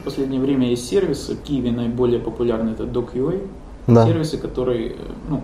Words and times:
в 0.00 0.04
последнее 0.04 0.40
время 0.40 0.68
есть 0.70 0.88
сервисы, 0.88 1.34
в 1.34 1.42
Киеве 1.42 1.70
наиболее 1.72 2.18
популярный 2.20 2.72
это 2.72 2.84
DocUA, 2.84 3.46
Да. 3.86 4.06
сервисы, 4.06 4.38
которые, 4.38 4.90
э, 4.90 4.94
ну, 5.28 5.42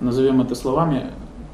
назовем 0.00 0.40
это 0.40 0.54
словами, 0.54 1.06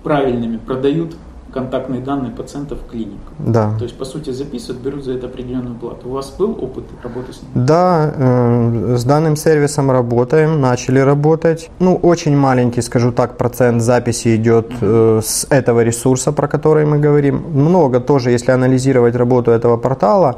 правильными 0.02 0.56
продают 0.56 1.14
контактные 1.52 2.00
данные 2.00 2.30
пациентов 2.32 2.78
в 2.78 2.90
клинику. 2.90 3.32
Да. 3.38 3.74
То 3.78 3.84
есть, 3.84 3.98
по 3.98 4.04
сути, 4.04 4.30
записывают, 4.30 4.82
берут 4.82 5.04
за 5.04 5.12
это 5.12 5.26
определенную 5.26 5.74
плату. 5.74 6.08
У 6.08 6.12
вас 6.12 6.34
был 6.38 6.50
опыт 6.52 6.84
работы 7.04 7.32
с 7.32 7.42
ним? 7.42 7.66
Да, 7.66 8.12
э, 8.16 8.96
с 8.96 9.04
данным 9.04 9.36
сервисом 9.36 9.90
работаем, 9.90 10.60
начали 10.60 11.00
работать. 11.00 11.70
Ну, 11.80 11.94
очень 12.02 12.36
маленький, 12.36 12.82
скажу 12.82 13.12
так, 13.12 13.36
процент 13.36 13.82
записи 13.82 14.36
идет 14.36 14.72
э, 14.80 15.20
с 15.22 15.46
этого 15.50 15.84
ресурса, 15.84 16.32
про 16.32 16.48
который 16.48 16.86
мы 16.86 16.98
говорим. 16.98 17.42
Много 17.54 18.00
тоже, 18.00 18.30
если 18.30 18.52
анализировать 18.52 19.14
работу 19.14 19.50
этого 19.50 19.76
портала, 19.76 20.36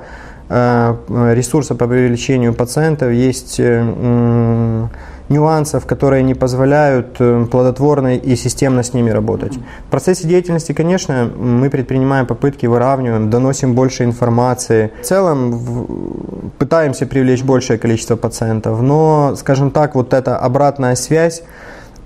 ресурса 0.48 1.74
по 1.74 1.86
привлечению 1.86 2.54
пациентов 2.54 3.12
есть 3.12 3.56
э, 3.58 4.88
нюансов, 5.28 5.86
которые 5.86 6.22
не 6.22 6.34
позволяют 6.34 7.16
э, 7.18 7.46
плодотворно 7.50 8.16
и 8.16 8.36
системно 8.36 8.82
с 8.82 8.92
ними 8.92 9.10
работать. 9.10 9.54
В 9.86 9.90
процессе 9.90 10.28
деятельности, 10.28 10.72
конечно, 10.72 11.30
мы 11.34 11.70
предпринимаем 11.70 12.26
попытки, 12.26 12.66
выравниваем, 12.66 13.30
доносим 13.30 13.74
больше 13.74 14.04
информации. 14.04 14.90
В 15.02 15.04
целом 15.06 16.50
пытаемся 16.58 17.06
привлечь 17.06 17.42
большее 17.42 17.78
количество 17.78 18.16
пациентов, 18.16 18.82
но, 18.82 19.34
скажем 19.36 19.70
так, 19.70 19.94
вот 19.94 20.12
эта 20.12 20.36
обратная 20.36 20.94
связь 20.94 21.42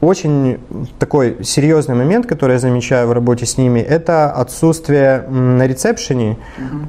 очень 0.01 0.59
такой 0.99 1.45
серьезный 1.45 1.95
момент, 1.95 2.27
который 2.27 2.53
я 2.53 2.59
замечаю 2.59 3.09
в 3.09 3.13
работе 3.13 3.47
с 3.47 3.59
ними, 3.59 3.81
это 3.81 4.31
отсутствие 4.31 5.23
на 5.29 5.67
ресепшене 5.67 6.37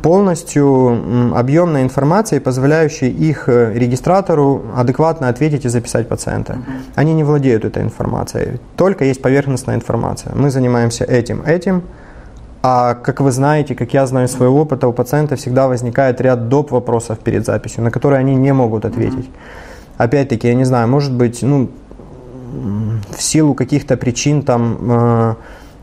полностью 0.04 1.36
объемной 1.36 1.82
информации, 1.84 2.40
позволяющей 2.40 3.10
их 3.10 3.50
э, 3.50 3.74
регистратору 3.74 4.64
адекватно 4.76 5.30
ответить 5.30 5.66
и 5.66 5.70
записать 5.70 6.08
пациента. 6.08 6.58
Они 6.96 7.14
не 7.14 7.24
владеют 7.24 7.66
этой 7.66 7.82
информацией, 7.84 8.60
только 8.76 9.06
есть 9.06 9.22
поверхностная 9.22 9.76
информация. 9.76 10.34
Мы 10.36 10.52
занимаемся 10.52 11.04
этим, 11.04 11.42
этим, 11.42 11.84
а 12.62 12.94
как 12.94 13.22
вы 13.22 13.32
знаете, 13.32 13.74
как 13.74 13.94
я 13.94 14.06
знаю 14.06 14.28
из 14.28 14.34
своего 14.34 14.62
опыта, 14.62 14.88
у 14.88 14.94
пациента 14.94 15.36
всегда 15.36 15.68
возникает 15.68 16.20
ряд 16.22 16.50
доп. 16.50 16.72
вопросов 16.72 17.20
перед 17.20 17.46
записью, 17.46 17.84
на 17.84 17.92
которые 17.92 18.20
они 18.20 18.36
не 18.36 18.54
могут 18.54 18.86
ответить. 18.86 19.30
Опять-таки, 19.98 20.48
я 20.48 20.54
не 20.54 20.66
знаю, 20.66 20.88
может 20.88 21.14
быть, 21.14 21.42
ну, 21.42 21.70
в 23.10 23.22
силу 23.22 23.54
каких-то 23.54 23.98
причин 23.98 24.42
там 24.42 24.78
э, 24.82 25.36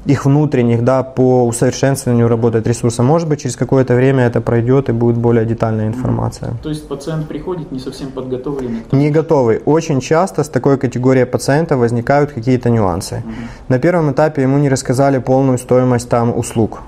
их 0.07 0.25
внутренних, 0.25 0.83
да, 0.83 1.03
по 1.03 1.47
усовершенствованию 1.47 2.29
работает 2.29 2.67
ресурса. 2.67 3.03
Может 3.03 3.29
быть, 3.29 3.43
через 3.43 3.57
какое-то 3.57 3.95
время 3.95 4.27
это 4.27 4.41
пройдет 4.41 4.89
и 4.89 4.93
будет 4.93 5.17
более 5.17 5.45
детальная 5.45 5.89
информация. 5.89 6.55
То 6.63 6.69
есть 6.69 6.89
пациент 6.89 7.27
приходит 7.29 7.73
не 7.73 7.79
совсем 7.79 8.11
подготовленный 8.11 8.83
тому, 8.91 9.03
Не 9.03 9.11
готовый. 9.11 9.61
Очень 9.65 10.01
часто 10.01 10.43
с 10.43 10.49
такой 10.49 10.79
категорией 10.79 11.27
пациента 11.27 11.77
возникают 11.77 12.33
какие-то 12.33 12.71
нюансы. 12.71 13.23
На 13.69 13.79
первом 13.79 14.11
этапе 14.13 14.43
ему 14.43 14.59
не 14.59 14.69
рассказали 14.69 15.19
полную 15.19 15.59
стоимость 15.59 16.09
там 16.09 16.37
услуг, 16.39 16.83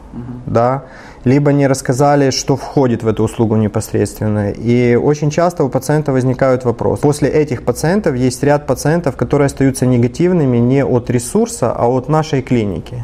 да, 0.46 0.84
либо 1.28 1.52
не 1.52 1.68
рассказали, 1.68 2.30
что 2.30 2.56
входит 2.56 3.02
в 3.02 3.08
эту 3.08 3.24
услугу 3.24 3.56
непосредственно. 3.56 4.50
И 4.50 4.96
очень 4.96 5.30
часто 5.30 5.64
у 5.64 5.68
пациента 5.68 6.12
возникают 6.12 6.64
вопросы. 6.64 7.02
После 7.02 7.28
этих 7.28 7.64
пациентов 7.64 8.16
есть 8.16 8.42
ряд 8.42 8.66
пациентов, 8.66 9.16
которые 9.16 9.46
остаются 9.46 9.86
негативными 9.86 10.58
не 10.58 10.84
от 10.84 11.10
ресурса, 11.10 11.72
а 11.72 11.86
от 11.86 12.08
нашей 12.08 12.42
клиники. 12.42 13.02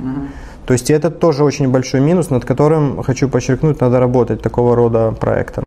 То 0.67 0.73
есть 0.73 0.91
это 0.91 1.11
тоже 1.11 1.45
очень 1.45 1.69
большой 1.69 2.01
минус, 2.01 2.31
над 2.31 2.45
которым, 2.45 3.03
хочу 3.03 3.29
подчеркнуть, 3.29 3.81
надо 3.81 4.01
работать 4.01 4.41
такого 4.41 4.75
рода 4.75 5.13
проектом. 5.21 5.65